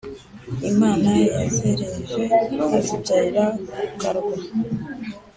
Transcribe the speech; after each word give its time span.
imana 0.71 1.09
yazereje 1.35 2.21
azibyarira 2.77 3.45
ku 3.83 3.91
karwa. 4.01 4.35